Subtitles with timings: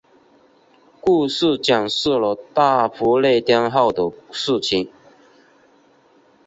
[0.99, 4.91] 故事讲述了大不列颠号的事情。